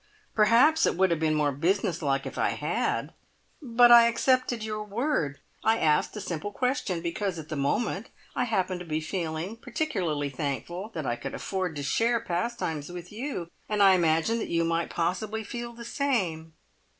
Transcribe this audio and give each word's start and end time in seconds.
Perhaps 0.33 0.87
it 0.87 0.97
would 0.97 1.11
have 1.11 1.19
been 1.19 1.35
more 1.35 1.51
business 1.51 2.01
like 2.01 2.25
if 2.25 2.35
I 2.35 2.53
had, 2.53 3.13
but 3.61 3.91
I 3.91 4.07
accepted 4.07 4.63
your 4.63 4.83
word. 4.83 5.37
I 5.63 5.77
asked 5.77 6.15
a 6.15 6.19
simple 6.21 6.51
question 6.51 7.01
because 7.01 7.37
at 7.37 7.49
the 7.49 7.55
moment 7.55 8.09
I 8.35 8.45
happened 8.45 8.79
to 8.79 8.85
be 8.87 8.99
feeling 8.99 9.57
particularly 9.57 10.31
thankful 10.31 10.89
that 10.95 11.05
I 11.05 11.17
could 11.17 11.35
afford 11.35 11.75
to 11.75 11.83
share 11.83 12.19
Pastimes 12.19 12.91
with 12.91 13.11
you, 13.11 13.51
and 13.69 13.83
I 13.83 13.93
imagined 13.93 14.41
that 14.41 14.49
you 14.49 14.63
might 14.63 14.89
possibly 14.89 15.43
feel 15.43 15.71
the 15.73 15.85
same." 15.85 16.53